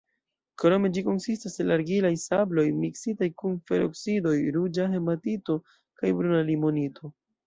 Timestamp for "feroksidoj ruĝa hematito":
3.71-5.59